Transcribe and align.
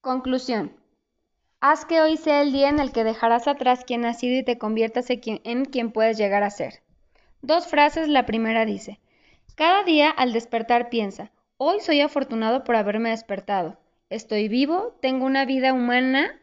Conclusión. 0.00 0.72
Haz 1.60 1.84
que 1.84 2.00
hoy 2.00 2.16
sea 2.16 2.40
el 2.42 2.52
día 2.52 2.68
en 2.68 2.78
el 2.78 2.92
que 2.92 3.04
dejarás 3.04 3.48
atrás 3.48 3.84
quien 3.84 4.04
has 4.04 4.20
sido 4.20 4.38
y 4.38 4.44
te 4.44 4.56
conviertas 4.56 5.08
en 5.10 5.64
quien 5.64 5.90
puedes 5.90 6.16
llegar 6.16 6.44
a 6.44 6.50
ser. 6.50 6.82
Dos 7.42 7.66
frases, 7.66 8.08
la 8.08 8.24
primera 8.24 8.64
dice, 8.64 9.00
cada 9.54 9.82
día 9.82 10.10
al 10.10 10.32
despertar 10.32 10.88
piensa, 10.88 11.32
hoy 11.56 11.80
soy 11.80 12.00
afortunado 12.00 12.64
por 12.64 12.76
haberme 12.76 13.10
despertado. 13.10 13.78
Estoy 14.08 14.48
vivo, 14.48 14.96
tengo 15.02 15.26
una 15.26 15.44
vida 15.44 15.72
humana 15.72 16.40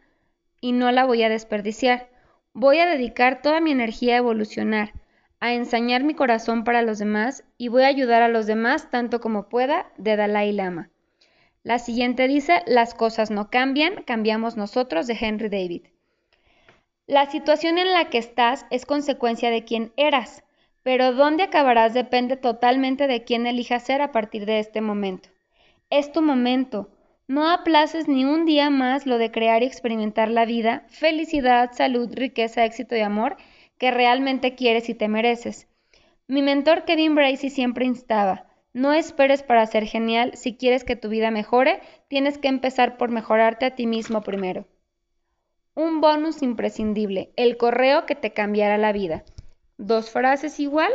y 0.61 0.73
no 0.73 0.91
la 0.91 1.05
voy 1.05 1.23
a 1.23 1.29
desperdiciar. 1.29 2.09
Voy 2.53 2.79
a 2.79 2.85
dedicar 2.85 3.41
toda 3.41 3.61
mi 3.61 3.71
energía 3.71 4.15
a 4.15 4.17
evolucionar, 4.17 4.93
a 5.45 5.53
ensañar 5.53 6.03
mi 6.03 6.15
corazón 6.15 6.63
para 6.63 6.81
los 6.81 6.97
demás 6.97 7.43
y 7.57 7.67
voy 7.67 7.83
a 7.83 7.87
ayudar 7.87 8.21
a 8.21 8.27
los 8.27 8.47
demás 8.47 8.89
tanto 8.89 9.21
como 9.21 9.47
pueda 9.47 9.91
de 9.97 10.15
Dalai 10.15 10.51
Lama. 10.51 10.89
La 11.63 11.79
siguiente 11.79 12.27
dice, 12.27 12.63
las 12.65 12.93
cosas 12.93 13.31
no 13.31 13.49
cambian, 13.49 14.03
cambiamos 14.03 14.57
nosotros 14.57 15.07
de 15.07 15.17
Henry 15.19 15.49
David. 15.49 15.87
La 17.07 17.29
situación 17.29 17.77
en 17.77 17.93
la 17.93 18.09
que 18.09 18.17
estás 18.17 18.65
es 18.71 18.85
consecuencia 18.85 19.51
de 19.51 19.63
quién 19.63 19.93
eras, 19.97 20.43
pero 20.81 21.13
dónde 21.13 21.43
acabarás 21.43 21.93
depende 21.93 22.37
totalmente 22.37 23.07
de 23.07 23.23
quién 23.23 23.45
elijas 23.45 23.83
ser 23.83 24.01
a 24.01 24.11
partir 24.11 24.45
de 24.45 24.59
este 24.59 24.81
momento. 24.81 25.29
Es 25.91 26.11
tu 26.11 26.21
momento. 26.21 26.89
No 27.27 27.49
aplaces 27.49 28.07
ni 28.07 28.25
un 28.25 28.45
día 28.45 28.69
más 28.69 29.05
lo 29.05 29.19
de 29.19 29.31
crear 29.31 29.61
y 29.61 29.67
experimentar 29.67 30.29
la 30.29 30.45
vida, 30.45 30.83
felicidad, 30.87 31.71
salud, 31.73 32.09
riqueza, 32.13 32.65
éxito 32.65 32.95
y 32.95 33.01
amor 33.01 33.37
que 33.77 33.91
realmente 33.91 34.55
quieres 34.55 34.89
y 34.89 34.95
te 34.95 35.07
mereces. 35.07 35.67
Mi 36.27 36.41
mentor 36.41 36.85
Kevin 36.85 37.15
Bracey 37.15 37.49
siempre 37.49 37.85
instaba, 37.85 38.47
no 38.75 38.91
esperes 38.91 39.41
para 39.41 39.65
ser 39.67 39.85
genial, 39.85 40.31
si 40.35 40.57
quieres 40.57 40.83
que 40.83 40.97
tu 40.97 41.07
vida 41.07 41.31
mejore, 41.31 41.79
tienes 42.09 42.37
que 42.37 42.49
empezar 42.49 42.97
por 42.97 43.09
mejorarte 43.09 43.65
a 43.65 43.73
ti 43.73 43.87
mismo 43.87 44.21
primero. 44.21 44.67
Un 45.75 46.01
bonus 46.01 46.43
imprescindible, 46.43 47.31
el 47.37 47.55
correo 47.55 48.05
que 48.05 48.15
te 48.15 48.33
cambiará 48.33 48.77
la 48.77 48.91
vida. 48.91 49.23
Dos 49.77 50.09
frases 50.09 50.59
igual. 50.59 50.91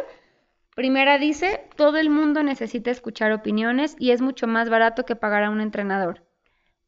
Primera 0.77 1.17
dice, 1.17 1.62
todo 1.75 1.97
el 1.97 2.11
mundo 2.11 2.42
necesita 2.42 2.91
escuchar 2.91 3.33
opiniones 3.33 3.97
y 3.98 4.11
es 4.11 4.20
mucho 4.20 4.47
más 4.47 4.69
barato 4.69 5.06
que 5.06 5.17
pagar 5.17 5.44
a 5.44 5.50
un 5.50 5.62
entrenador. 5.62 6.22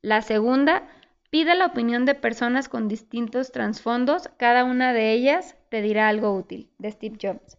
La 0.03 0.21
segunda, 0.21 0.87
pide 1.33 1.55
la 1.55 1.65
opinión 1.65 2.05
de 2.05 2.15
personas 2.15 2.69
con 2.69 2.89
distintos 2.89 3.53
trasfondos, 3.53 4.29
cada 4.37 4.65
una 4.65 4.93
de 4.93 5.13
ellas 5.13 5.57
te 5.71 5.81
dirá 5.81 6.09
algo 6.09 6.35
útil, 6.35 6.69
de 6.77 6.91
Steve 6.91 7.17
Jobs. 7.19 7.57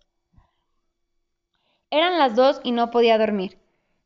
Eran 1.90 2.20
las 2.20 2.36
dos 2.36 2.62
y 2.64 2.72
no 2.72 2.92
podía 2.92 3.18
dormir. 3.18 3.58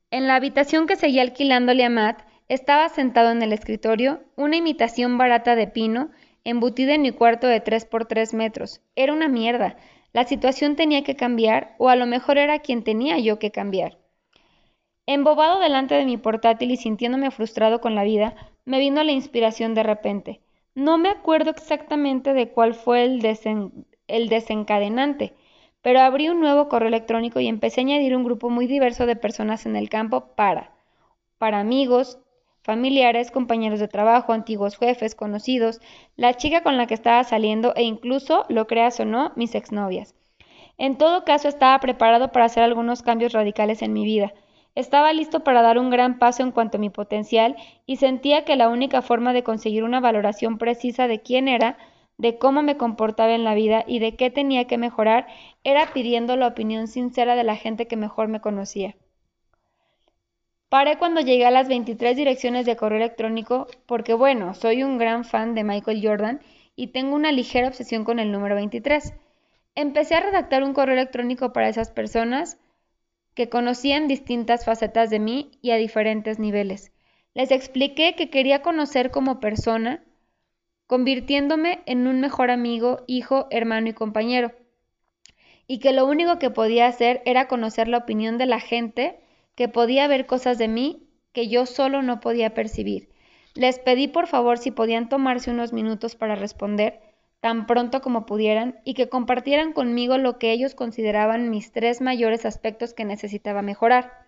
En 0.10 0.26
la 0.26 0.36
habitación 0.36 0.88
que 0.88 0.96
seguía 0.96 1.22
alquilándole 1.22 1.84
a 1.84 1.90
Matt, 1.90 2.22
estaba 2.48 2.88
sentado 2.88 3.32
en 3.32 3.42
el 3.42 3.52
escritorio, 3.52 4.22
una 4.38 4.56
imitación 4.56 5.18
barata 5.18 5.58
de 5.58 5.68
pino, 5.68 6.12
embutida 6.46 6.94
en 6.94 7.02
mi 7.02 7.12
cuarto 7.12 7.48
de 7.48 7.60
tres 7.60 7.84
por 7.84 8.06
tres 8.06 8.34
metros. 8.34 8.80
Era 8.96 9.12
una 9.12 9.28
mierda. 9.28 9.76
La 10.14 10.24
situación 10.24 10.78
tenía 10.78 11.04
que 11.04 11.18
cambiar, 11.18 11.76
o 11.78 11.90
a 11.90 11.98
lo 11.98 12.06
mejor 12.06 12.38
era 12.38 12.60
quien 12.60 12.86
tenía 12.86 13.20
yo 13.20 13.38
que 13.38 13.52
cambiar. 13.52 13.98
Embobado 15.06 15.60
delante 15.60 15.96
de 15.96 16.06
mi 16.06 16.16
portátil 16.16 16.72
y 16.72 16.78
sintiéndome 16.78 17.32
frustrado 17.32 17.82
con 17.82 17.96
la 17.96 18.06
vida, 18.06 18.34
me 18.68 18.80
vino 18.80 19.02
la 19.02 19.14
inspiración 19.14 19.74
de 19.74 19.84
repente. 19.84 20.42
No 20.76 20.98
me 20.98 21.08
acuerdo 21.08 21.52
exactamente 21.52 22.34
de 22.34 22.50
cuál 22.50 22.74
fue 22.74 23.06
el, 23.06 23.22
desencadenante, 24.30 25.34
pero 25.82 26.02
abrí 26.02 26.28
un 26.28 26.42
nuevo 26.42 26.68
correo 26.68 26.90
electrónico 26.90 27.40
y 27.40 27.48
empecé 27.48 27.80
a 27.80 27.86
añadir 27.86 28.14
un 28.14 28.26
grupo 28.26 28.50
muy 28.50 28.68
diverso 28.68 29.06
de 29.06 29.16
personas 29.16 29.66
en 29.66 29.78
el 29.78 29.88
campo 29.88 30.36
para, 30.36 30.74
para 31.38 31.62
amigos, 31.62 32.20
familiares, 32.62 33.32
compañeros 33.32 33.80
de 33.80 33.88
trabajo, 33.88 34.34
antiguos 34.34 34.78
jefes, 34.78 35.16
conocidos, 35.16 35.80
la 36.18 36.34
chica 36.34 36.62
con 36.62 36.76
la 36.76 36.88
que 36.88 36.94
estaba 36.94 37.24
saliendo 37.24 37.74
e 37.74 37.84
incluso, 37.84 38.46
lo 38.50 38.68
creas 38.68 39.00
o 39.00 39.06
no, 39.06 39.32
mis 39.38 39.56
exnovias. 39.56 40.14
En 40.78 40.98
todo 40.98 41.24
caso, 41.24 41.48
estaba 41.48 41.80
preparado 41.80 42.34
para 42.34 42.46
hacer 42.46 42.64
algunos 42.64 43.02
cambios 43.02 43.32
radicales 43.32 43.82
en 43.82 43.94
mi 43.94 44.04
vida. 44.04 44.34
Estaba 44.78 45.12
listo 45.12 45.40
para 45.40 45.64
dar 45.64 45.80
un 45.80 45.90
gran 45.90 46.20
paso 46.20 46.44
en 46.44 46.52
cuanto 46.52 46.78
a 46.78 46.80
mi 46.80 46.92
potencial 46.92 47.56
y 47.88 47.96
sentía 47.96 48.46
que 48.46 48.56
la 48.56 48.70
única 48.70 49.02
forma 49.02 49.34
de 49.34 49.42
conseguir 49.42 49.84
una 49.84 50.00
valoración 50.00 50.60
precisa 50.60 51.08
de 51.08 51.20
quién 51.20 51.48
era 51.48 51.80
de 52.20 52.38
cómo 52.38 52.62
me 52.62 52.78
comportaba 52.78 53.34
en 53.34 53.44
la 53.44 53.56
vida 53.56 53.84
y 53.88 53.98
de 53.98 54.16
qué 54.16 54.30
tenía 54.30 54.66
que 54.66 54.78
mejorar, 54.78 55.26
era 55.64 55.94
pidiendo 55.94 56.36
la 56.36 56.46
opinión 56.46 56.88
sincera 56.88 57.36
de 57.36 57.44
la 57.44 57.56
gente 57.56 57.88
que 57.88 57.98
mejor 57.98 58.28
me 58.28 58.40
conocía. 58.40 58.96
Paré 60.70 61.00
cuando 61.00 61.22
llegué 61.22 61.48
a 61.48 61.52
las 61.52 61.68
23 61.68 62.16
direcciones 62.16 62.68
de 62.68 62.76
correo 62.76 63.00
electrónico 63.00 63.66
porque, 63.88 64.14
bueno, 64.14 64.54
soy 64.54 64.84
un 64.84 65.00
gran 65.00 65.26
fan 65.26 65.56
de 65.56 65.64
Michael 65.64 66.02
Jordan 66.04 66.42
y 66.76 66.88
tengo 66.88 67.16
una 67.16 67.32
ligera 67.32 67.68
obsesión 67.68 68.04
con 68.04 68.20
el 68.20 68.32
número 68.32 68.54
23. 68.54 69.16
Empecé 69.74 70.14
a 70.14 70.20
redactar 70.20 70.62
un 70.62 70.74
correo 70.74 70.94
electrónico 70.94 71.52
para 71.52 71.68
esas 71.68 71.90
personas 71.90 72.60
que 73.38 73.50
conocían 73.50 74.08
distintas 74.08 74.66
facetas 74.66 75.12
de 75.12 75.20
mí 75.20 75.52
y 75.62 75.70
a 75.70 75.76
diferentes 75.76 76.40
niveles. 76.40 76.92
Les 77.36 77.52
expliqué 77.52 78.16
que 78.16 78.32
quería 78.32 78.64
conocer 78.64 79.12
como 79.12 79.40
persona 79.40 80.04
convirtiéndome 80.88 81.82
en 81.86 82.08
un 82.08 82.20
mejor 82.20 82.50
amigo, 82.50 83.04
hijo, 83.06 83.46
hermano 83.52 83.90
y 83.90 83.94
compañero. 83.94 84.54
Y 85.68 85.78
que 85.78 85.94
lo 85.94 86.08
único 86.08 86.40
que 86.40 86.50
podía 86.50 86.88
hacer 86.88 87.22
era 87.26 87.48
conocer 87.48 87.88
la 87.88 88.00
opinión 88.00 88.40
de 88.40 88.48
la 88.48 88.60
gente 88.60 89.20
que 89.54 89.68
podía 89.68 90.08
ver 90.08 90.26
cosas 90.26 90.58
de 90.58 90.68
mí 90.68 91.08
que 91.32 91.48
yo 91.48 91.68
solo 91.68 92.02
no 92.02 92.20
podía 92.20 92.56
percibir. 92.56 93.10
Les 93.54 93.78
pedí 93.78 94.08
por 94.08 94.26
favor 94.26 94.58
si 94.58 94.72
podían 94.72 95.10
tomarse 95.10 95.52
unos 95.52 95.74
minutos 95.74 96.16
para 96.16 96.34
responder 96.34 97.02
tan 97.42 97.68
pronto 97.68 98.02
como 98.02 98.26
pudieran 98.26 98.80
y 98.84 98.94
que 98.94 99.10
compartieran 99.10 99.74
conmigo 99.74 100.18
lo 100.18 100.40
que 100.40 100.52
ellos 100.52 100.76
consideraban 100.76 101.50
mis 101.50 101.72
tres 101.72 102.02
mayores 102.02 102.46
aspectos 102.46 102.94
que 102.94 103.06
necesitaba 103.06 103.62
mejorar. 103.62 104.26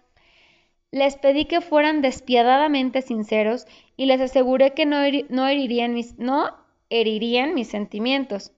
Les 0.92 1.18
pedí 1.18 1.46
que 1.46 1.62
fueran 1.62 2.02
despiadadamente 2.02 3.02
sinceros 3.02 3.68
y 3.96 4.06
les 4.08 4.22
aseguré 4.22 4.74
que 4.74 4.86
no, 4.86 5.02
herirían, 5.02 5.94
mis, 5.94 6.18
no 6.18 6.50
herirían 6.90 7.54
mis 7.54 7.68
sentimientos. 7.68 8.54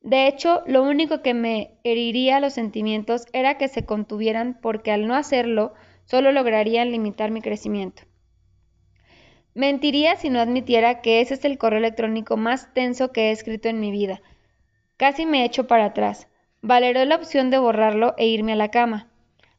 De 0.00 0.28
hecho, 0.28 0.62
lo 0.66 0.82
único 0.82 1.20
que 1.20 1.34
me 1.34 1.78
heriría 1.82 2.40
los 2.40 2.54
sentimientos 2.54 3.26
era 3.32 3.58
que 3.58 3.68
se 3.68 3.84
contuvieran 3.84 4.58
porque 4.62 4.92
al 4.92 5.06
no 5.06 5.14
hacerlo 5.14 5.74
solo 6.04 6.32
lograrían 6.32 6.90
limitar 6.90 7.30
mi 7.30 7.42
crecimiento. 7.42 8.02
Mentiría 9.56 10.16
si 10.16 10.28
no 10.28 10.38
admitiera 10.38 11.00
que 11.00 11.22
ese 11.22 11.32
es 11.32 11.42
el 11.46 11.56
correo 11.56 11.78
electrónico 11.78 12.36
más 12.36 12.74
tenso 12.74 13.10
que 13.10 13.28
he 13.28 13.30
escrito 13.30 13.70
en 13.70 13.80
mi 13.80 13.90
vida. 13.90 14.20
Casi 14.98 15.24
me 15.24 15.46
echo 15.46 15.66
para 15.66 15.86
atrás. 15.86 16.28
Valeró 16.60 17.02
la 17.06 17.16
opción 17.16 17.48
de 17.48 17.56
borrarlo 17.56 18.12
e 18.18 18.26
irme 18.26 18.52
a 18.52 18.56
la 18.56 18.70
cama. 18.70 19.08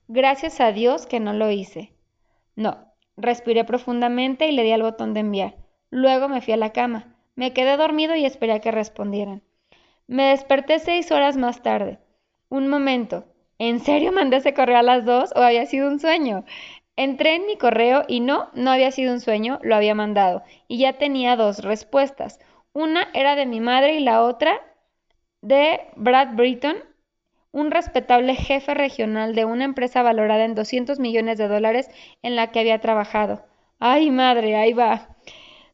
Gracias 0.07 0.61
a 0.61 0.71
Dios 0.71 1.07
que 1.07 1.19
no 1.19 1.33
lo 1.33 1.49
hice. 1.49 1.93
No, 2.55 2.93
respiré 3.15 3.63
profundamente 3.63 4.47
y 4.47 4.51
le 4.51 4.61
di 4.61 4.71
al 4.71 4.83
botón 4.83 5.15
de 5.15 5.21
enviar. 5.21 5.55
Luego 5.89 6.29
me 6.29 6.41
fui 6.41 6.53
a 6.53 6.57
la 6.57 6.73
cama. 6.73 7.15
Me 7.33 7.53
quedé 7.53 7.75
dormido 7.75 8.15
y 8.15 8.23
esperé 8.23 8.53
a 8.53 8.59
que 8.59 8.69
respondieran. 8.69 9.41
Me 10.05 10.25
desperté 10.25 10.77
seis 10.77 11.11
horas 11.11 11.37
más 11.37 11.63
tarde. 11.63 11.97
Un 12.49 12.67
momento. 12.67 13.25
¿En 13.57 13.79
serio 13.79 14.11
mandé 14.11 14.37
ese 14.37 14.53
correo 14.53 14.77
a 14.77 14.83
las 14.83 15.05
dos 15.05 15.33
o 15.35 15.39
había 15.39 15.65
sido 15.65 15.87
un 15.87 15.99
sueño? 15.99 16.45
Entré 16.97 17.35
en 17.35 17.45
mi 17.45 17.57
correo 17.57 18.03
y 18.07 18.19
no, 18.19 18.49
no 18.53 18.71
había 18.71 18.91
sido 18.91 19.13
un 19.13 19.21
sueño, 19.21 19.59
lo 19.61 19.75
había 19.75 19.93
mandado. 19.93 20.43
Y 20.67 20.79
ya 20.79 20.93
tenía 20.93 21.35
dos 21.35 21.63
respuestas. 21.63 22.39
Una 22.73 23.07
era 23.13 23.35
de 23.35 23.45
mi 23.45 23.61
madre 23.61 23.95
y 23.95 24.03
la 24.03 24.23
otra 24.23 24.59
de 25.41 25.79
Brad 25.95 26.35
Britton, 26.35 26.77
un 27.51 27.69
respetable 27.69 28.33
jefe 28.35 28.73
regional 28.73 29.35
de 29.35 29.45
una 29.45 29.63
empresa 29.63 30.01
valorada 30.01 30.43
en 30.43 30.55
200 30.55 30.99
millones 30.99 31.37
de 31.37 31.47
dólares 31.47 31.89
en 32.23 32.35
la 32.35 32.51
que 32.51 32.59
había 32.59 32.81
trabajado. 32.81 33.45
¡Ay, 33.79 34.09
madre! 34.09 34.55
Ahí 34.55 34.73
va. 34.73 35.15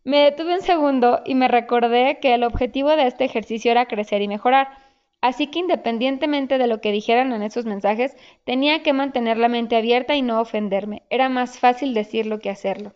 Me 0.04 0.20
detuve 0.20 0.56
un 0.56 0.62
segundo 0.62 1.22
y 1.26 1.36
me 1.36 1.48
recordé 1.48 2.20
que 2.22 2.34
el 2.34 2.44
objetivo 2.44 2.90
de 2.98 3.08
este 3.08 3.24
ejercicio 3.24 3.72
era 3.72 3.86
crecer 3.86 4.22
y 4.22 4.28
mejorar. 4.28 4.83
Así 5.24 5.48
que 5.48 5.60
independientemente 5.60 6.58
de 6.58 6.68
lo 6.68 6.82
que 6.82 6.92
dijeran 6.92 7.32
en 7.32 7.44
esos 7.44 7.64
mensajes, 7.64 8.14
tenía 8.44 8.84
que 8.84 8.92
mantener 8.92 9.38
la 9.38 9.48
mente 9.48 9.78
abierta 9.78 10.16
y 10.16 10.22
no 10.22 10.42
ofenderme. 10.42 11.04
Era 11.10 11.30
más 11.30 11.60
fácil 11.60 11.94
decirlo 11.94 12.40
que 12.40 12.50
hacerlo. 12.50 12.92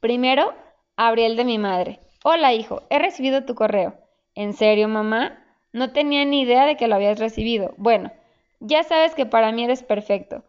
Primero, 0.00 0.52
abrí 0.96 1.22
el 1.22 1.36
de 1.36 1.46
mi 1.46 1.56
madre. 1.56 2.00
Hola, 2.24 2.52
hijo, 2.52 2.82
he 2.90 2.98
recibido 2.98 3.46
tu 3.46 3.54
correo. 3.54 3.94
¿En 4.34 4.52
serio, 4.52 4.86
mamá? 4.86 5.42
No 5.72 5.92
tenía 5.92 6.26
ni 6.26 6.42
idea 6.42 6.66
de 6.66 6.76
que 6.76 6.88
lo 6.88 6.96
habías 6.96 7.18
recibido. 7.18 7.72
Bueno, 7.78 8.12
ya 8.60 8.82
sabes 8.82 9.14
que 9.14 9.24
para 9.24 9.50
mí 9.50 9.64
eres 9.64 9.82
perfecto. 9.82 10.44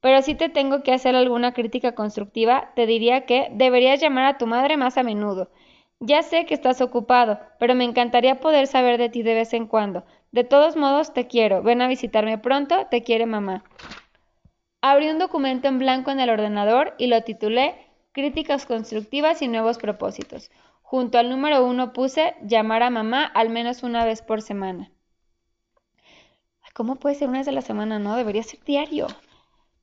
Pero 0.00 0.22
si 0.22 0.34
te 0.34 0.48
tengo 0.48 0.82
que 0.82 0.94
hacer 0.94 1.14
alguna 1.14 1.52
crítica 1.52 1.94
constructiva, 1.94 2.72
te 2.74 2.86
diría 2.86 3.26
que 3.26 3.48
deberías 3.52 4.00
llamar 4.00 4.24
a 4.24 4.38
tu 4.38 4.46
madre 4.46 4.78
más 4.78 4.96
a 4.96 5.02
menudo. 5.02 5.50
Ya 6.00 6.22
sé 6.22 6.46
que 6.46 6.54
estás 6.54 6.80
ocupado, 6.80 7.38
pero 7.58 7.74
me 7.74 7.84
encantaría 7.84 8.40
poder 8.40 8.66
saber 8.66 8.98
de 8.98 9.10
ti 9.10 9.22
de 9.22 9.34
vez 9.34 9.52
en 9.52 9.66
cuando. 9.66 10.04
De 10.32 10.44
todos 10.44 10.74
modos, 10.74 11.12
te 11.12 11.26
quiero. 11.26 11.62
Ven 11.62 11.82
a 11.82 11.88
visitarme 11.88 12.38
pronto. 12.38 12.86
Te 12.90 13.02
quiere 13.02 13.26
mamá. 13.26 13.64
Abrí 14.80 15.10
un 15.10 15.18
documento 15.18 15.68
en 15.68 15.78
blanco 15.78 16.10
en 16.10 16.20
el 16.20 16.30
ordenador 16.30 16.94
y 16.98 17.08
lo 17.08 17.22
titulé 17.22 17.74
Críticas 18.12 18.66
constructivas 18.66 19.42
y 19.42 19.48
nuevos 19.48 19.78
propósitos. 19.78 20.50
Junto 20.82 21.18
al 21.18 21.28
número 21.28 21.64
uno 21.64 21.92
puse 21.92 22.34
llamar 22.42 22.82
a 22.82 22.90
mamá 22.90 23.24
al 23.24 23.50
menos 23.50 23.82
una 23.82 24.04
vez 24.04 24.22
por 24.22 24.42
semana. 24.42 24.90
¿Cómo 26.74 26.96
puede 26.96 27.14
ser 27.14 27.28
una 27.28 27.38
vez 27.38 27.48
a 27.48 27.52
la 27.52 27.60
semana? 27.60 27.98
No, 27.98 28.16
debería 28.16 28.42
ser 28.42 28.64
diario. 28.64 29.06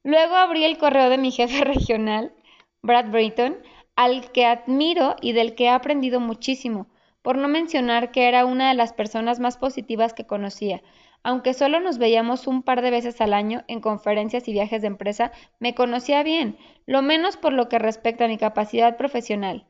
Luego 0.03 0.35
abrí 0.35 0.65
el 0.65 0.77
correo 0.77 1.09
de 1.09 1.17
mi 1.17 1.31
jefe 1.31 1.63
regional, 1.63 2.33
Brad 2.81 3.11
Brayton, 3.11 3.57
al 3.97 4.31
que 4.31 4.45
admiro 4.45 5.15
y 5.21 5.33
del 5.33 5.55
que 5.55 5.65
he 5.65 5.69
aprendido 5.69 6.19
muchísimo, 6.19 6.85
por 7.23 7.35
no 7.35 7.47
mencionar 7.47 8.11
que 8.11 8.27
era 8.27 8.45
una 8.45 8.69
de 8.69 8.75
las 8.75 8.93
personas 8.93 9.39
más 9.39 9.57
positivas 9.57 10.13
que 10.13 10.27
conocía. 10.27 10.83
Aunque 11.23 11.55
solo 11.55 11.79
nos 11.79 11.97
veíamos 11.97 12.45
un 12.45 12.61
par 12.61 12.83
de 12.83 12.91
veces 12.91 13.19
al 13.21 13.33
año 13.33 13.63
en 13.67 13.81
conferencias 13.81 14.47
y 14.47 14.53
viajes 14.53 14.81
de 14.81 14.87
empresa, 14.87 15.31
me 15.59 15.73
conocía 15.73 16.21
bien, 16.21 16.57
lo 16.85 17.01
menos 17.01 17.37
por 17.37 17.53
lo 17.53 17.69
que 17.69 17.79
respecta 17.79 18.25
a 18.25 18.27
mi 18.27 18.37
capacidad 18.37 18.97
profesional. 18.97 19.65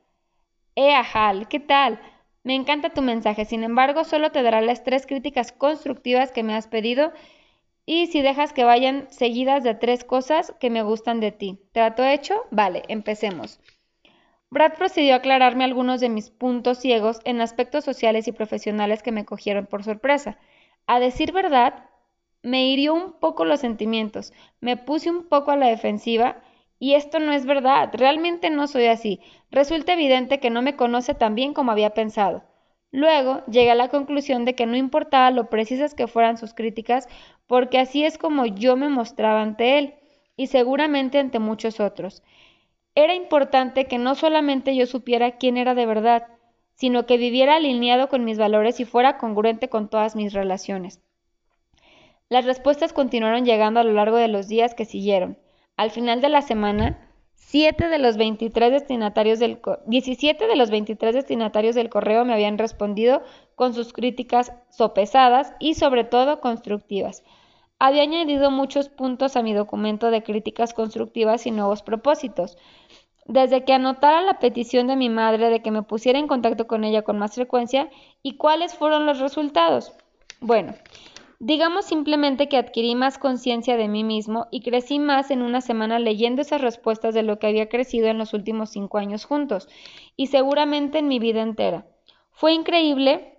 ¡Ea, 0.75 1.05
Hal! 1.13 1.47
¿Qué 1.47 1.61
tal? 1.61 1.97
Me 2.43 2.53
encanta 2.53 2.89
tu 2.89 3.01
mensaje, 3.01 3.45
sin 3.45 3.63
embargo, 3.63 4.03
solo 4.03 4.31
te 4.31 4.43
dará 4.43 4.59
las 4.59 4.83
tres 4.83 5.07
críticas 5.07 5.53
constructivas 5.53 6.33
que 6.33 6.43
me 6.43 6.53
has 6.53 6.67
pedido 6.67 7.13
y 7.85 8.07
si 8.07 8.21
dejas 8.21 8.51
que 8.51 8.65
vayan 8.65 9.07
seguidas 9.09 9.63
de 9.63 9.73
tres 9.73 10.03
cosas 10.03 10.53
que 10.59 10.69
me 10.69 10.83
gustan 10.83 11.21
de 11.21 11.31
ti. 11.31 11.61
¿Trato 11.71 12.03
hecho? 12.03 12.43
Vale, 12.51 12.83
empecemos. 12.89 13.61
Brad 14.49 14.73
procedió 14.73 15.13
a 15.13 15.17
aclararme 15.17 15.63
algunos 15.63 15.99
de 15.99 16.09
mis 16.09 16.29
puntos 16.29 16.79
ciegos 16.79 17.19
en 17.25 17.41
aspectos 17.41 17.83
sociales 17.83 18.27
y 18.27 18.31
profesionales 18.31 19.03
que 19.03 19.11
me 19.11 19.25
cogieron 19.25 19.65
por 19.65 19.83
sorpresa. 19.83 20.37
A 20.85 20.99
decir 20.99 21.33
verdad, 21.33 21.85
me 22.43 22.65
hirió 22.67 22.93
un 22.93 23.13
poco 23.13 23.43
los 23.45 23.59
sentimientos, 23.59 24.31
me 24.61 24.77
puse 24.77 25.09
un 25.09 25.27
poco 25.27 25.51
a 25.51 25.57
la 25.57 25.67
defensiva 25.67 26.37
y 26.79 26.93
esto 26.93 27.19
no 27.19 27.33
es 27.33 27.45
verdad, 27.45 27.89
realmente 27.93 28.49
no 28.49 28.67
soy 28.67 28.85
así. 28.85 29.19
Resulta 29.51 29.93
evidente 29.93 30.39
que 30.39 30.49
no 30.49 30.61
me 30.61 30.75
conoce 30.75 31.13
tan 31.13 31.35
bien 31.35 31.53
como 31.53 31.71
había 31.71 31.89
pensado. 31.91 32.43
Luego 32.91 33.43
llegué 33.47 33.71
a 33.71 33.75
la 33.75 33.89
conclusión 33.89 34.45
de 34.45 34.55
que 34.55 34.65
no 34.65 34.77
importaba 34.77 35.29
lo 35.31 35.49
precisas 35.49 35.93
que 35.93 36.07
fueran 36.07 36.37
sus 36.37 36.53
críticas, 36.53 37.09
porque 37.47 37.79
así 37.79 38.05
es 38.05 38.17
como 38.17 38.45
yo 38.45 38.77
me 38.77 38.87
mostraba 38.87 39.41
ante 39.41 39.77
él, 39.77 39.95
y 40.37 40.47
seguramente 40.47 41.19
ante 41.19 41.39
muchos 41.39 41.79
otros. 41.79 42.23
Era 42.99 43.13
importante 43.13 43.85
que 43.85 43.99
no 43.99 44.15
solamente 44.15 44.75
yo 44.75 44.87
supiera 44.87 45.37
quién 45.37 45.55
era 45.55 45.75
de 45.75 45.85
verdad, 45.85 46.25
sino 46.73 47.05
que 47.05 47.17
viviera 47.17 47.57
alineado 47.57 48.09
con 48.09 48.25
mis 48.25 48.39
valores 48.39 48.79
y 48.79 48.85
fuera 48.85 49.19
congruente 49.19 49.69
con 49.69 49.87
todas 49.87 50.15
mis 50.15 50.33
relaciones. 50.33 50.99
Las 52.27 52.45
respuestas 52.45 52.93
continuaron 52.93 53.45
llegando 53.45 53.79
a 53.79 53.83
lo 53.83 53.93
largo 53.93 54.17
de 54.17 54.29
los 54.29 54.47
días 54.47 54.73
que 54.73 54.85
siguieron. 54.85 55.37
Al 55.75 55.91
final 55.91 56.21
de 56.21 56.29
la 56.29 56.41
semana, 56.41 57.07
de 57.53 57.99
los 57.99 58.17
23 58.17 58.71
destinatarios 58.71 59.37
del 59.37 59.59
17 59.85 60.47
de 60.47 60.55
los 60.55 60.71
23 60.71 61.13
destinatarios 61.13 61.75
del 61.75 61.91
correo 61.91 62.25
me 62.25 62.33
habían 62.33 62.57
respondido 62.57 63.21
con 63.53 63.75
sus 63.75 63.93
críticas 63.93 64.53
sopesadas 64.71 65.53
y 65.59 65.75
sobre 65.75 66.03
todo 66.03 66.41
constructivas. 66.41 67.23
Había 67.79 68.03
añadido 68.03 68.51
muchos 68.51 68.89
puntos 68.89 69.35
a 69.35 69.43
mi 69.43 69.53
documento 69.53 70.09
de 70.11 70.23
críticas 70.23 70.73
constructivas 70.73 71.45
y 71.45 71.51
nuevos 71.51 71.83
propósitos. 71.83 72.57
Desde 73.25 73.65
que 73.65 73.73
anotara 73.73 74.21
la 74.21 74.39
petición 74.39 74.87
de 74.87 74.95
mi 74.95 75.09
madre 75.09 75.49
de 75.49 75.61
que 75.61 75.71
me 75.71 75.83
pusiera 75.83 76.17
en 76.17 76.27
contacto 76.27 76.65
con 76.65 76.83
ella 76.83 77.03
con 77.03 77.19
más 77.19 77.35
frecuencia 77.35 77.89
y 78.23 78.37
cuáles 78.37 78.75
fueron 78.75 79.05
los 79.05 79.19
resultados. 79.19 79.93
Bueno, 80.39 80.73
Digamos 81.39 81.85
simplemente 81.85 82.49
que 82.49 82.57
adquirí 82.57 82.95
más 82.95 83.19
conciencia 83.19 83.77
de 83.77 83.87
mí 83.87 84.03
mismo 84.03 84.47
y 84.49 84.61
crecí 84.61 84.97
más 84.97 85.29
en 85.29 85.43
una 85.43 85.61
semana 85.61 85.99
leyendo 85.99 86.41
esas 86.41 86.61
respuestas 86.61 87.13
de 87.13 87.21
lo 87.21 87.37
que 87.37 87.45
había 87.45 87.69
crecido 87.69 88.07
en 88.07 88.17
los 88.17 88.33
últimos 88.33 88.71
cinco 88.71 88.97
años 88.97 89.25
juntos, 89.25 89.69
y 90.15 90.27
seguramente 90.27 90.97
en 90.97 91.07
mi 91.07 91.19
vida 91.19 91.43
entera. 91.43 91.85
Fue 92.31 92.53
increíble 92.53 93.36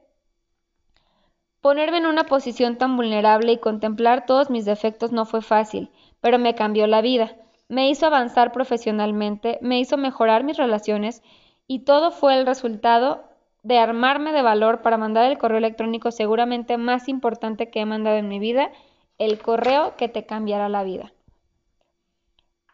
ponerme 1.61 1.99
en 1.99 2.07
una 2.07 2.25
posición 2.25 2.77
tan 2.77 2.97
vulnerable 2.97 3.53
y 3.53 3.59
contemplar 3.59 4.27
todos 4.27 4.51
mis 4.51 4.65
defectos 4.65 5.13
no 5.13 5.27
fue 5.27 5.43
fácil, 5.43 5.91
pero 6.21 6.39
me 6.39 6.55
cambió 6.55 6.87
la 6.87 7.01
vida, 7.01 7.37
me 7.69 7.89
hizo 7.91 8.07
avanzar 8.07 8.53
profesionalmente, 8.53 9.59
me 9.61 9.79
hizo 9.79 9.97
mejorar 9.97 10.45
mis 10.45 10.57
relaciones, 10.57 11.23
y 11.67 11.81
todo 11.81 12.11
fue 12.11 12.39
el 12.39 12.47
resultado 12.47 13.25
de 13.63 13.79
armarme 13.79 14.33
de 14.33 14.43
valor 14.43 14.81
para 14.81 14.97
mandar 14.97 15.31
el 15.31 15.37
correo 15.37 15.59
electrónico 15.59 16.11
seguramente 16.11 16.79
más 16.79 17.09
importante 17.09 17.71
que 17.71 17.81
he 17.81 17.87
mandado 17.87 18.17
en 18.17 18.29
mi 18.29 18.39
vida, 18.39 18.71
el 19.19 19.39
correo 19.39 19.97
que 19.97 20.09
te 20.09 20.25
cambiará 20.25 20.69
la 20.69 20.85
vida. 20.85 21.13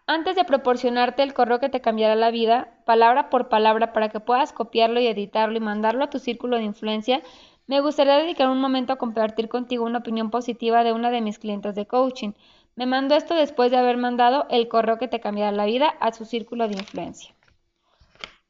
Antes 0.07 0.37
de 0.37 0.45
proporcionarte 0.45 1.23
el 1.23 1.33
correo 1.33 1.61
que 1.61 1.71
te 1.71 1.81
cambiará 1.81 2.15
la 2.15 2.31
vida, 2.31 2.75
palabra 2.85 3.31
por 3.31 3.49
palabra, 3.49 3.95
para 3.95 4.11
que 4.11 4.21
puedas 4.21 4.53
copiarlo 4.53 5.01
y 5.01 5.07
editarlo 5.07 5.57
y 5.57 5.61
mandarlo 5.61 6.05
a 6.05 6.11
tu 6.11 6.19
círculo 6.19 6.59
de 6.59 6.65
influencia, 6.65 7.23
me 7.67 7.81
gustaría 7.81 8.17
dedicar 8.17 8.49
un 8.49 8.61
momento 8.61 8.93
a 8.93 8.97
compartir 8.97 9.49
contigo 9.49 9.85
una 9.85 9.99
opinión 9.99 10.31
positiva 10.31 10.85
de 10.85 10.93
una 10.93 11.11
de 11.11 11.21
mis 11.21 11.39
clientes 11.39 11.75
de 11.75 11.87
coaching. 11.87 12.33
Me 12.77 12.87
mandó 12.87 13.15
esto 13.15 13.35
después 13.35 13.71
de 13.71 13.79
haber 13.79 13.97
mandado 13.97 14.47
el 14.51 14.69
correo 14.69 14.99
que 14.99 15.09
te 15.09 15.21
cambiará 15.21 15.53
la 15.53 15.65
vida 15.65 15.89
a 16.01 16.13
su 16.13 16.25
círculo 16.25 16.69
de 16.69 16.75
influencia. 16.75 17.35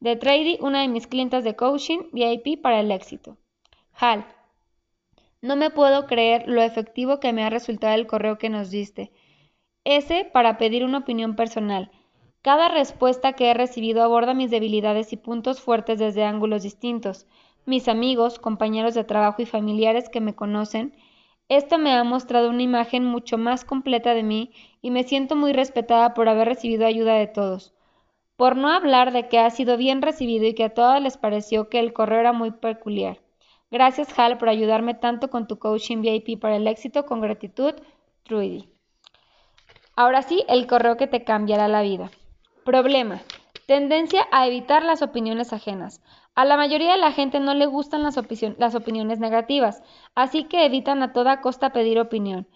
De 0.01 0.17
Trady, 0.17 0.59
una 0.61 0.81
de 0.81 0.89
mis 0.89 1.07
clientes 1.07 1.45
de 1.45 1.55
coaching 1.55 2.11
VIP 2.13 2.61
para 2.61 2.81
el 2.81 2.91
éxito. 2.91 3.37
Hal, 3.93 4.27
no 5.45 5.57
me 5.57 5.69
puedo 5.71 6.07
creer 6.07 6.49
lo 6.49 6.63
efectivo 6.63 7.21
que 7.21 7.35
me 7.35 7.45
ha 7.45 7.51
resultado 7.51 7.95
el 7.95 8.07
correo 8.07 8.39
que 8.39 8.49
nos 8.49 8.71
diste. 8.71 9.13
Ese 9.85 10.25
para 10.25 10.57
pedir 10.57 10.85
una 10.85 10.99
opinión 10.99 11.37
personal. 11.37 11.91
Cada 12.41 12.69
respuesta 12.69 13.35
que 13.35 13.51
he 13.51 13.55
recibido 13.55 14.03
aborda 14.03 14.33
mis 14.33 14.51
debilidades 14.51 15.13
y 15.13 15.19
puntos 15.19 15.61
fuertes 15.61 15.99
desde 15.99 16.25
ángulos 16.25 16.63
distintos. 16.63 17.27
Mis 17.67 17.89
amigos, 17.89 18.39
compañeros 18.39 18.95
de 18.95 19.05
trabajo 19.05 19.41
y 19.41 19.47
familiares 19.47 20.09
que 20.09 20.21
me 20.21 20.35
conocen, 20.35 20.95
esto 21.49 21.79
me 21.79 21.93
ha 21.93 22.05
mostrado 22.05 22.51
una 22.51 22.63
imagen 22.63 23.05
mucho 23.05 23.39
más 23.39 23.65
completa 23.65 24.15
de 24.15 24.23
mí 24.23 24.53
y 24.83 24.91
me 24.91 25.05
siento 25.05 25.37
muy 25.37 25.53
respetada 25.53 26.15
por 26.15 26.29
haber 26.29 26.49
recibido 26.49 26.87
ayuda 26.87 27.15
de 27.15 27.27
todos. 27.27 27.75
Por 28.37 28.57
no 28.57 28.69
hablar 28.69 29.13
de 29.13 29.29
que 29.29 29.39
ha 29.39 29.49
sido 29.51 29.77
bien 29.77 30.03
recibido 30.03 30.47
y 30.47 30.55
que 30.55 30.65
a 30.65 30.75
todos 30.75 31.01
les 31.01 31.17
pareció 31.17 31.69
que 31.69 31.79
el 31.79 31.93
correo 31.93 32.21
era 32.21 32.33
muy 32.33 32.51
peculiar. 32.51 33.21
Gracias, 33.71 34.19
Hal, 34.19 34.39
por 34.39 34.49
ayudarme 34.49 34.95
tanto 34.95 35.31
con 35.31 35.47
tu 35.47 35.59
coaching 35.59 36.01
VIP 36.01 36.41
para 36.41 36.57
el 36.57 36.67
éxito. 36.67 37.07
Con 37.07 37.21
gratitud, 37.21 37.75
Trudy. 38.25 38.69
Ahora 39.97 40.23
sí, 40.23 40.45
el 40.49 40.67
correo 40.67 40.97
que 40.97 41.07
te 41.07 41.25
cambiará 41.25 41.69
la 41.69 41.83
vida. 41.83 42.11
Problema. 42.65 43.21
Tendencia 43.67 44.27
a 44.33 44.47
evitar 44.47 44.83
las 44.85 45.03
opiniones 45.03 45.53
ajenas. 45.53 46.01
A 46.35 46.45
la 46.47 46.57
mayoría 46.57 46.93
de 46.93 46.99
la 46.99 47.13
gente 47.13 47.41
no 47.41 47.53
le 47.53 47.67
gustan 47.67 48.03
las, 48.03 48.19
las 48.59 48.75
opiniones 48.75 49.19
negativas, 49.19 49.83
así 50.15 50.45
que 50.45 50.65
evitan 50.65 51.03
a 51.03 51.13
toda 51.13 51.41
costa 51.43 51.71
pedir 51.71 51.99
opinión. 51.99 52.49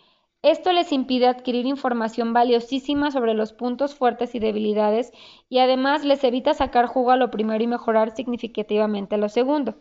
Esto 0.42 0.72
les 0.72 0.92
impide 0.92 1.26
adquirir 1.26 1.66
información 1.66 2.32
valiosísima 2.32 3.10
sobre 3.10 3.34
los 3.34 3.52
puntos 3.52 3.94
fuertes 3.94 4.34
y 4.34 4.38
debilidades 4.38 5.12
y 5.48 5.58
además 5.58 6.04
les 6.04 6.22
evita 6.24 6.54
sacar 6.54 6.86
jugo 6.86 7.10
a 7.10 7.16
lo 7.16 7.30
primero 7.30 7.62
y 7.62 7.66
mejorar 7.66 8.14
significativamente 8.14 9.16
lo 9.18 9.28
segundo. 9.28 9.76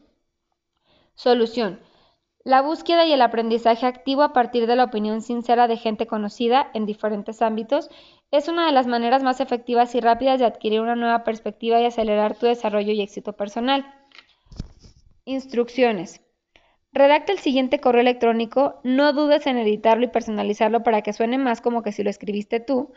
Solución. 1.15 1.79
La 2.47 2.61
búsqueda 2.61 3.05
y 3.05 3.11
el 3.11 3.21
aprendizaje 3.21 3.85
activo 3.85 4.21
a 4.21 4.31
partir 4.31 4.67
de 4.67 4.77
la 4.77 4.85
opinión 4.85 5.21
sincera 5.21 5.67
de 5.67 5.75
gente 5.75 6.07
conocida 6.07 6.71
en 6.73 6.85
diferentes 6.85 7.41
ámbitos 7.41 7.89
es 8.31 8.47
una 8.47 8.65
de 8.65 8.71
las 8.71 8.87
maneras 8.87 9.21
más 9.21 9.41
efectivas 9.41 9.93
y 9.95 9.99
rápidas 9.99 10.39
de 10.39 10.45
adquirir 10.45 10.79
una 10.79 10.95
nueva 10.95 11.25
perspectiva 11.25 11.81
y 11.81 11.85
acelerar 11.85 12.37
tu 12.37 12.45
desarrollo 12.45 12.93
y 12.93 13.01
éxito 13.01 13.33
personal. 13.33 13.93
Instrucciones. 15.25 16.21
Redacta 16.93 17.33
el 17.33 17.39
siguiente 17.39 17.81
correo 17.81 17.99
electrónico, 17.99 18.79
no 18.85 19.11
dudes 19.11 19.45
en 19.45 19.57
editarlo 19.57 20.05
y 20.05 20.07
personalizarlo 20.07 20.83
para 20.83 21.01
que 21.01 21.11
suene 21.11 21.37
más 21.37 21.59
como 21.59 21.83
que 21.83 21.91
si 21.91 22.01
lo 22.01 22.09
escribiste 22.09 22.61
tú, 22.61 22.93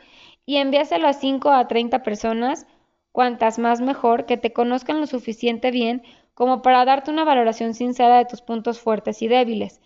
y 0.46 0.58
envíaselo 0.58 1.08
a 1.08 1.12
5 1.12 1.50
a 1.50 1.66
30 1.66 2.04
personas, 2.04 2.68
cuantas 3.10 3.58
más 3.58 3.80
mejor, 3.80 4.26
que 4.26 4.36
te 4.36 4.52
conozcan 4.52 5.00
lo 5.00 5.08
suficiente 5.08 5.72
bien 5.72 6.04
como 6.40 6.62
para 6.62 6.86
darte 6.86 7.10
una 7.10 7.24
valoración 7.24 7.74
sincera 7.74 8.16
de 8.16 8.24
tus 8.24 8.40
puntos 8.40 8.80
fuertes 8.80 9.20
y 9.20 9.28
débiles. 9.28 9.82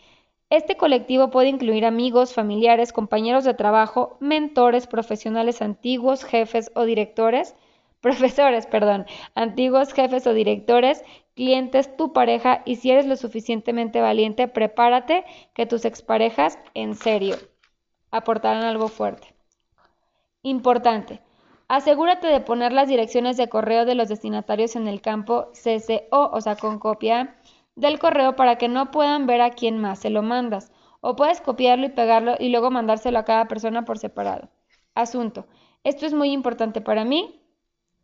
Este 0.51 0.77
colectivo 0.77 1.29
puede 1.29 1.49
incluir 1.49 1.85
amigos, 1.85 2.33
familiares, 2.33 2.93
compañeros 2.93 3.43
de 3.43 3.55
trabajo, 3.55 4.17
mentores, 4.21 4.87
profesionales 4.87 5.61
antiguos, 5.63 6.23
jefes 6.23 6.71
o 6.77 6.85
directores, 6.85 7.57
profesores, 8.01 8.67
perdón, 8.67 9.05
antiguos 9.35 9.93
jefes 9.93 10.29
o 10.29 10.33
directores 10.33 11.03
clientes, 11.35 11.97
tu 11.97 12.13
pareja 12.13 12.63
y 12.65 12.77
si 12.77 12.93
eres 12.93 13.07
lo 13.07 13.17
suficientemente 13.17 14.01
valiente, 14.01 14.47
prepárate 14.47 15.25
que 15.55 15.67
tus 15.67 15.85
exparejas, 15.85 16.57
en 16.75 16.95
serio, 16.95 17.35
aportarán 18.13 18.63
algo 18.63 18.87
fuerte. 18.87 19.35
Importante. 20.43 21.21
Asegúrate 21.75 22.29
de 22.29 22.41
poner 22.41 22.73
las 22.73 22.87
direcciones 22.87 23.37
de 23.37 23.49
correo 23.49 23.85
de 23.85 23.97
los 23.97 24.09
destinatarios 24.09 24.77
en 24.77 24.87
el 24.87 25.01
campo 25.01 25.51
CCO, 25.55 26.31
o 26.31 26.41
sea, 26.41 26.55
con 26.55 26.79
copia 26.79 27.35
del 27.75 27.99
correo 27.99 28.37
para 28.37 28.59
que 28.59 28.69
no 28.69 28.93
puedan 28.93 29.27
ver 29.27 29.41
a 29.41 29.51
quién 29.51 29.81
más 29.81 29.99
se 29.99 30.09
lo 30.09 30.23
mandas. 30.23 30.71
O 31.01 31.17
puedes 31.17 31.41
copiarlo 31.41 31.87
y 31.87 31.89
pegarlo 31.89 32.37
y 32.39 32.51
luego 32.51 32.71
mandárselo 32.71 33.19
a 33.19 33.25
cada 33.25 33.49
persona 33.49 33.85
por 33.85 33.99
separado. 33.99 34.51
Asunto. 34.95 35.49
Esto 35.83 36.07
es 36.07 36.15
muy 36.15 36.31
importante 36.31 36.81
para 36.81 37.05
mí 37.05 37.43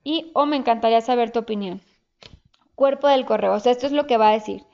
y 0.02 0.32
o 0.34 0.46
me 0.46 0.56
encantaría 0.56 1.00
saber 1.00 1.30
tu 1.30 1.38
opinión. 1.38 1.80
Cuerpo 2.74 3.06
del 3.06 3.24
correo. 3.24 3.52
O 3.52 3.60
sea, 3.60 3.70
esto 3.70 3.86
es 3.86 3.92
lo 3.92 4.08
que 4.08 4.16
va 4.16 4.30
a 4.30 4.32
decir. 4.32 4.66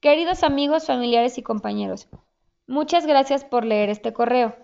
Queridos 0.00 0.42
amigos, 0.42 0.88
familiares 0.88 1.38
y 1.38 1.42
compañeros, 1.42 2.06
muchas 2.66 3.06
gracias 3.06 3.46
por 3.46 3.64
leer 3.64 3.88
este 3.88 4.12
correo. 4.12 4.54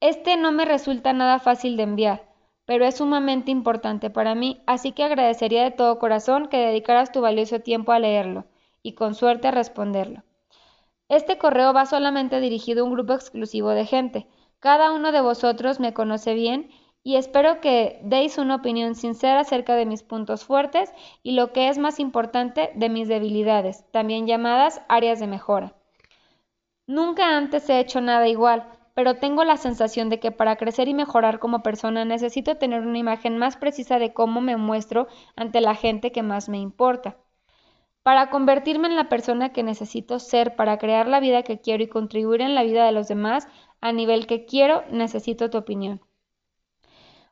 Este 0.00 0.36
no 0.36 0.52
me 0.52 0.64
resulta 0.64 1.12
nada 1.12 1.40
fácil 1.40 1.76
de 1.76 1.82
enviar, 1.82 2.27
pero 2.68 2.84
es 2.84 2.98
sumamente 2.98 3.50
importante 3.50 4.10
para 4.10 4.34
mí, 4.34 4.60
así 4.66 4.92
que 4.92 5.02
agradecería 5.02 5.64
de 5.64 5.70
todo 5.70 5.98
corazón 5.98 6.48
que 6.48 6.58
dedicaras 6.58 7.12
tu 7.12 7.22
valioso 7.22 7.60
tiempo 7.60 7.92
a 7.92 7.98
leerlo 7.98 8.44
y 8.82 8.92
con 8.92 9.14
suerte 9.14 9.48
a 9.48 9.52
responderlo. 9.52 10.22
Este 11.08 11.38
correo 11.38 11.72
va 11.72 11.86
solamente 11.86 12.40
dirigido 12.40 12.82
a 12.82 12.84
un 12.84 12.92
grupo 12.92 13.14
exclusivo 13.14 13.70
de 13.70 13.86
gente. 13.86 14.26
Cada 14.60 14.92
uno 14.92 15.12
de 15.12 15.22
vosotros 15.22 15.80
me 15.80 15.94
conoce 15.94 16.34
bien 16.34 16.68
y 17.02 17.16
espero 17.16 17.62
que 17.62 18.00
deis 18.02 18.36
una 18.36 18.56
opinión 18.56 18.96
sincera 18.96 19.40
acerca 19.40 19.74
de 19.74 19.86
mis 19.86 20.02
puntos 20.02 20.44
fuertes 20.44 20.92
y 21.22 21.32
lo 21.32 21.54
que 21.54 21.70
es 21.70 21.78
más 21.78 21.98
importante, 21.98 22.72
de 22.74 22.90
mis 22.90 23.08
debilidades, 23.08 23.90
también 23.92 24.26
llamadas 24.26 24.82
áreas 24.90 25.20
de 25.20 25.26
mejora. 25.26 25.74
Nunca 26.86 27.34
antes 27.34 27.70
he 27.70 27.80
hecho 27.80 28.02
nada 28.02 28.28
igual, 28.28 28.77
pero 28.98 29.14
tengo 29.14 29.44
la 29.44 29.56
sensación 29.56 30.08
de 30.08 30.18
que 30.18 30.32
para 30.32 30.56
crecer 30.56 30.88
y 30.88 30.92
mejorar 30.92 31.38
como 31.38 31.62
persona 31.62 32.04
necesito 32.04 32.56
tener 32.56 32.80
una 32.80 32.98
imagen 32.98 33.38
más 33.38 33.56
precisa 33.56 34.00
de 34.00 34.12
cómo 34.12 34.40
me 34.40 34.56
muestro 34.56 35.06
ante 35.36 35.60
la 35.60 35.76
gente 35.76 36.10
que 36.10 36.24
más 36.24 36.48
me 36.48 36.58
importa. 36.58 37.16
Para 38.02 38.28
convertirme 38.28 38.88
en 38.88 38.96
la 38.96 39.08
persona 39.08 39.52
que 39.52 39.62
necesito 39.62 40.18
ser 40.18 40.56
para 40.56 40.78
crear 40.78 41.06
la 41.06 41.20
vida 41.20 41.44
que 41.44 41.60
quiero 41.60 41.84
y 41.84 41.86
contribuir 41.86 42.40
en 42.40 42.56
la 42.56 42.64
vida 42.64 42.84
de 42.86 42.90
los 42.90 43.06
demás 43.06 43.46
a 43.80 43.92
nivel 43.92 44.26
que 44.26 44.46
quiero, 44.46 44.82
necesito 44.90 45.48
tu 45.48 45.58
opinión. 45.58 46.00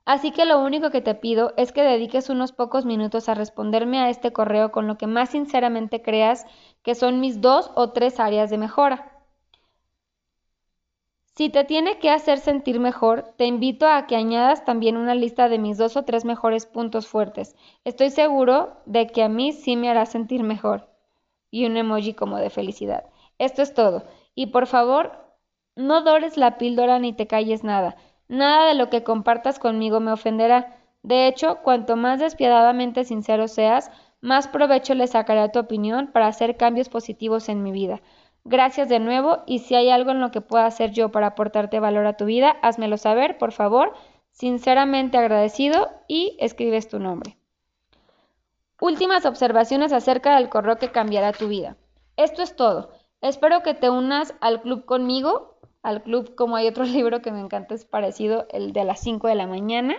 Así 0.04 0.30
que 0.30 0.44
lo 0.44 0.60
único 0.60 0.92
que 0.92 1.00
te 1.00 1.16
pido 1.16 1.52
es 1.56 1.72
que 1.72 1.82
dediques 1.82 2.30
unos 2.30 2.52
pocos 2.52 2.84
minutos 2.84 3.28
a 3.28 3.34
responderme 3.34 3.98
a 3.98 4.08
este 4.08 4.32
correo 4.32 4.70
con 4.70 4.86
lo 4.86 4.98
que 4.98 5.08
más 5.08 5.30
sinceramente 5.30 6.00
creas 6.00 6.46
que 6.84 6.94
son 6.94 7.18
mis 7.18 7.40
dos 7.40 7.72
o 7.74 7.90
tres 7.90 8.20
áreas 8.20 8.50
de 8.50 8.58
mejora. 8.58 9.15
Si 11.36 11.50
te 11.50 11.64
tiene 11.64 11.98
que 11.98 12.08
hacer 12.08 12.38
sentir 12.38 12.80
mejor, 12.80 13.34
te 13.36 13.44
invito 13.44 13.86
a 13.86 14.06
que 14.06 14.16
añadas 14.16 14.64
también 14.64 14.96
una 14.96 15.14
lista 15.14 15.50
de 15.50 15.58
mis 15.58 15.76
dos 15.76 15.94
o 15.98 16.02
tres 16.02 16.24
mejores 16.24 16.64
puntos 16.64 17.06
fuertes. 17.06 17.54
Estoy 17.84 18.08
seguro 18.08 18.78
de 18.86 19.06
que 19.08 19.22
a 19.22 19.28
mí 19.28 19.52
sí 19.52 19.76
me 19.76 19.90
hará 19.90 20.06
sentir 20.06 20.42
mejor. 20.42 20.88
Y 21.50 21.66
un 21.66 21.76
emoji 21.76 22.14
como 22.14 22.38
de 22.38 22.48
felicidad. 22.48 23.04
Esto 23.36 23.60
es 23.60 23.74
todo. 23.74 24.04
Y 24.34 24.46
por 24.46 24.66
favor, 24.66 25.12
no 25.74 26.00
dores 26.02 26.38
la 26.38 26.56
píldora 26.56 26.98
ni 26.98 27.12
te 27.12 27.26
calles 27.26 27.62
nada. 27.64 27.96
Nada 28.28 28.68
de 28.68 28.74
lo 28.74 28.88
que 28.88 29.04
compartas 29.04 29.58
conmigo 29.58 30.00
me 30.00 30.12
ofenderá. 30.12 30.78
De 31.02 31.26
hecho, 31.28 31.58
cuanto 31.62 31.96
más 31.96 32.18
despiadadamente 32.18 33.04
sincero 33.04 33.46
seas, 33.46 33.90
más 34.22 34.48
provecho 34.48 34.94
le 34.94 35.06
sacaré 35.06 35.40
a 35.40 35.52
tu 35.52 35.58
opinión 35.58 36.06
para 36.12 36.28
hacer 36.28 36.56
cambios 36.56 36.88
positivos 36.88 37.50
en 37.50 37.62
mi 37.62 37.72
vida. 37.72 38.00
Gracias 38.48 38.88
de 38.88 39.00
nuevo 39.00 39.42
y 39.44 39.58
si 39.58 39.74
hay 39.74 39.90
algo 39.90 40.12
en 40.12 40.20
lo 40.20 40.30
que 40.30 40.40
pueda 40.40 40.66
hacer 40.66 40.92
yo 40.92 41.10
para 41.10 41.26
aportarte 41.26 41.80
valor 41.80 42.06
a 42.06 42.16
tu 42.16 42.26
vida, 42.26 42.50
házmelo 42.62 42.96
saber, 42.96 43.38
por 43.38 43.50
favor. 43.50 43.92
Sinceramente 44.30 45.18
agradecido 45.18 45.88
y 46.06 46.36
escribes 46.38 46.86
tu 46.86 47.00
nombre. 47.00 47.36
Últimas 48.80 49.26
observaciones 49.26 49.92
acerca 49.92 50.36
del 50.36 50.48
correo 50.48 50.76
que 50.76 50.92
cambiará 50.92 51.32
tu 51.32 51.48
vida. 51.48 51.76
Esto 52.16 52.42
es 52.42 52.54
todo. 52.54 52.92
Espero 53.20 53.64
que 53.64 53.74
te 53.74 53.90
unas 53.90 54.32
al 54.40 54.62
club 54.62 54.84
conmigo, 54.84 55.58
al 55.82 56.04
club 56.04 56.36
como 56.36 56.54
hay 56.54 56.68
otro 56.68 56.84
libro 56.84 57.22
que 57.22 57.32
me 57.32 57.40
encanta, 57.40 57.74
es 57.74 57.84
parecido, 57.84 58.46
el 58.50 58.72
de 58.72 58.84
las 58.84 59.00
5 59.00 59.26
de 59.26 59.34
la 59.34 59.48
mañana, 59.48 59.96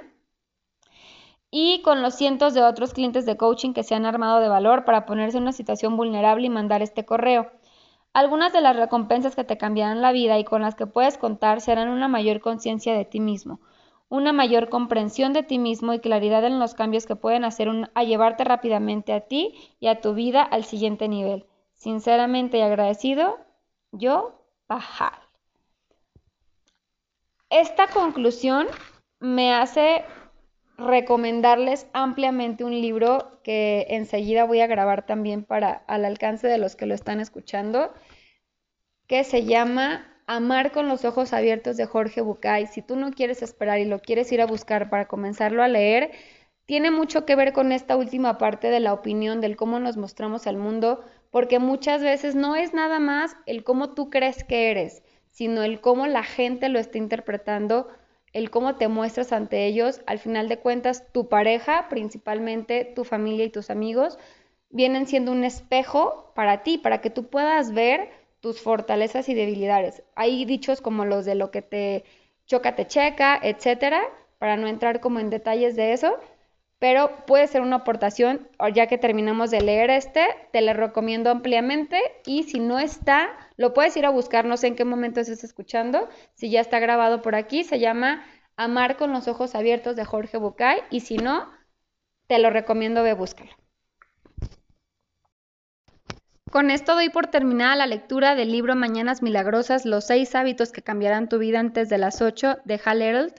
y 1.51 1.81
con 1.81 2.01
los 2.01 2.15
cientos 2.15 2.53
de 2.53 2.63
otros 2.63 2.93
clientes 2.93 3.25
de 3.25 3.35
coaching 3.35 3.73
que 3.73 3.83
se 3.83 3.93
han 3.93 4.05
armado 4.05 4.39
de 4.39 4.47
valor 4.47 4.85
para 4.85 5.05
ponerse 5.05 5.35
en 5.35 5.43
una 5.43 5.51
situación 5.51 5.97
vulnerable 5.97 6.45
y 6.45 6.49
mandar 6.49 6.81
este 6.81 7.03
correo. 7.03 7.51
Algunas 8.17 8.51
de 8.51 8.61
las 8.61 8.75
recompensas 8.75 9.35
que 9.35 9.43
te 9.43 9.59
cambiarán 9.59 10.01
la 10.01 10.11
vida 10.11 10.39
y 10.39 10.43
con 10.43 10.63
las 10.63 10.73
que 10.73 10.87
puedes 10.87 11.19
contar 11.19 11.61
serán 11.61 11.89
una 11.89 12.07
mayor 12.07 12.41
conciencia 12.41 12.95
de 12.95 13.05
ti 13.05 13.19
mismo, 13.19 13.59
una 14.09 14.33
mayor 14.33 14.69
comprensión 14.69 15.33
de 15.33 15.43
ti 15.43 15.59
mismo 15.59 15.93
y 15.93 15.99
claridad 15.99 16.43
en 16.43 16.57
los 16.57 16.73
cambios 16.73 17.05
que 17.05 17.15
pueden 17.15 17.45
hacer 17.45 17.69
a 17.93 18.03
llevarte 18.03 18.43
rápidamente 18.43 19.13
a 19.13 19.21
ti 19.21 19.53
y 19.79 19.85
a 19.85 20.01
tu 20.01 20.15
vida 20.15 20.41
al 20.41 20.63
siguiente 20.63 21.07
nivel. 21.07 21.45
Sinceramente 21.75 22.57
y 22.57 22.61
agradecido, 22.61 23.37
yo, 23.91 24.41
Pajal. 24.65 25.13
Esta 27.51 27.85
conclusión 27.85 28.65
me 29.19 29.53
hace 29.53 30.03
recomendarles 30.77 31.87
ampliamente 31.93 32.63
un 32.63 32.71
libro 32.71 33.39
que 33.43 33.87
enseguida 33.89 34.45
voy 34.45 34.61
a 34.61 34.67
grabar 34.67 35.05
también 35.05 35.43
para 35.43 35.71
al 35.87 36.05
alcance 36.05 36.47
de 36.47 36.57
los 36.57 36.75
que 36.75 36.85
lo 36.85 36.93
están 36.93 37.19
escuchando, 37.19 37.93
que 39.07 39.23
se 39.23 39.45
llama 39.45 40.13
Amar 40.27 40.71
con 40.71 40.87
los 40.87 41.05
ojos 41.05 41.33
abiertos 41.33 41.77
de 41.77 41.85
Jorge 41.85 42.21
Bucay. 42.21 42.67
Si 42.67 42.81
tú 42.81 42.95
no 42.95 43.11
quieres 43.11 43.41
esperar 43.41 43.79
y 43.79 43.85
lo 43.85 43.99
quieres 43.99 44.31
ir 44.31 44.41
a 44.41 44.45
buscar 44.45 44.89
para 44.89 45.07
comenzarlo 45.07 45.63
a 45.63 45.67
leer, 45.67 46.11
tiene 46.65 46.91
mucho 46.91 47.25
que 47.25 47.35
ver 47.35 47.53
con 47.53 47.71
esta 47.71 47.95
última 47.95 48.37
parte 48.37 48.69
de 48.69 48.81
la 48.81 48.93
opinión, 48.93 49.39
del 49.39 49.55
cómo 49.55 49.79
nos 49.79 49.95
mostramos 49.95 50.45
al 50.45 50.57
mundo, 50.57 51.01
porque 51.31 51.59
muchas 51.59 52.01
veces 52.03 52.35
no 52.35 52.55
es 52.55 52.73
nada 52.73 52.99
más 52.99 53.35
el 53.45 53.63
cómo 53.63 53.93
tú 53.93 54.09
crees 54.09 54.43
que 54.43 54.69
eres, 54.69 55.01
sino 55.31 55.63
el 55.63 55.79
cómo 55.79 56.07
la 56.07 56.23
gente 56.23 56.67
lo 56.67 56.77
está 56.77 56.97
interpretando 56.97 57.87
el 58.37 58.51
cómo 58.51 58.75
te 58.75 58.87
muestras 58.87 59.31
ante 59.31 59.65
ellos, 59.65 60.01
al 60.05 60.19
final 60.19 60.47
de 60.47 60.59
cuentas, 60.59 61.11
tu 61.11 61.27
pareja, 61.27 61.87
principalmente 61.89 62.85
tu 62.85 63.03
familia 63.03 63.45
y 63.45 63.49
tus 63.49 63.71
amigos, 63.71 64.19
vienen 64.69 65.07
siendo 65.07 65.31
un 65.31 65.43
espejo 65.43 66.31
para 66.35 66.61
ti, 66.61 66.77
para 66.77 67.01
que 67.01 67.09
tú 67.09 67.29
puedas 67.29 67.73
ver 67.73 68.11
tus 68.39 68.61
fortalezas 68.61 69.27
y 69.27 69.33
debilidades. 69.33 70.03
Hay 70.13 70.45
dichos 70.45 70.81
como 70.81 71.03
los 71.03 71.25
de 71.25 71.33
lo 71.33 71.49
que 71.49 71.63
te 71.63 72.03
choca, 72.45 72.75
te 72.75 72.85
checa, 72.85 73.39
etcétera, 73.41 74.03
para 74.37 74.55
no 74.55 74.67
entrar 74.67 74.99
como 74.99 75.19
en 75.19 75.31
detalles 75.31 75.75
de 75.75 75.93
eso, 75.93 76.19
pero 76.79 77.25
puede 77.25 77.47
ser 77.47 77.61
una 77.61 77.77
aportación, 77.77 78.47
ya 78.73 78.87
que 78.87 78.97
terminamos 78.97 79.49
de 79.49 79.61
leer 79.61 79.89
este, 79.89 80.25
te 80.51 80.61
lo 80.61 80.73
recomiendo 80.73 81.31
ampliamente 81.31 81.99
y 82.25 82.43
si 82.43 82.59
no 82.59 82.77
está, 82.77 83.29
lo 83.55 83.73
puedes 83.73 83.97
ir 83.97 84.05
a 84.05 84.11
buscar, 84.11 84.45
no 84.45 84.57
sé 84.57 84.67
en 84.67 84.75
qué 84.75 84.85
momento 84.85 85.19
estés 85.19 85.43
escuchando, 85.43 86.07
si 86.35 86.49
ya 86.49 86.61
está 86.61 86.79
grabado 86.79 87.21
por 87.21 87.35
aquí, 87.35 87.63
se 87.63 87.79
llama 87.79 88.23
Amar 88.57 88.97
con 88.97 89.11
los 89.11 89.27
ojos 89.27 89.55
abiertos 89.55 89.95
de 89.95 90.05
Jorge 90.05 90.37
Bucay 90.37 90.81
y 90.91 90.99
si 90.99 91.17
no, 91.17 91.51
te 92.27 92.39
lo 92.39 92.49
recomiendo, 92.49 93.03
ve 93.03 93.13
búscalo. 93.13 93.51
Con 96.51 96.71
esto 96.71 96.93
doy 96.93 97.09
por 97.09 97.27
terminada 97.27 97.75
la 97.75 97.87
lectura 97.87 98.33
del 98.33 98.51
libro 98.51 98.75
Mañanas 98.75 99.21
Milagrosas, 99.21 99.85
los 99.85 100.05
seis 100.05 100.33
hábitos 100.33 100.71
que 100.71 100.81
cambiarán 100.81 101.27
tu 101.27 101.39
vida 101.39 101.59
antes 101.59 101.89
de 101.89 101.97
las 101.97 102.21
8 102.21 102.59
de 102.63 102.79
Hal 102.83 103.01
Herald, 103.01 103.33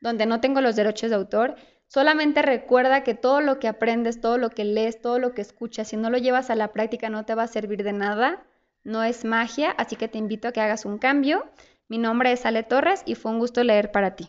donde 0.00 0.24
no 0.24 0.40
tengo 0.40 0.60
los 0.62 0.74
derechos 0.74 1.10
de 1.10 1.16
autor. 1.16 1.56
Solamente 1.88 2.42
recuerda 2.42 3.02
que 3.04 3.14
todo 3.14 3.40
lo 3.40 3.58
que 3.58 3.68
aprendes, 3.68 4.20
todo 4.20 4.38
lo 4.38 4.50
que 4.50 4.64
lees, 4.64 5.00
todo 5.00 5.18
lo 5.18 5.34
que 5.34 5.42
escuchas, 5.42 5.88
si 5.88 5.96
no 5.96 6.10
lo 6.10 6.18
llevas 6.18 6.50
a 6.50 6.56
la 6.56 6.72
práctica 6.72 7.10
no 7.10 7.24
te 7.24 7.34
va 7.34 7.44
a 7.44 7.48
servir 7.48 7.82
de 7.82 7.92
nada 7.92 8.44
no 8.86 9.02
es 9.02 9.24
magia, 9.24 9.72
así 9.72 9.96
que 9.96 10.06
te 10.06 10.16
invito 10.16 10.46
a 10.46 10.52
que 10.52 10.60
hagas 10.60 10.84
un 10.84 10.98
cambio. 10.98 11.44
Mi 11.88 11.98
nombre 11.98 12.30
es 12.30 12.46
Ale 12.46 12.62
Torres 12.62 13.02
y 13.04 13.16
fue 13.16 13.32
un 13.32 13.40
gusto 13.40 13.64
leer 13.64 13.90
para 13.90 14.14
ti. 14.14 14.28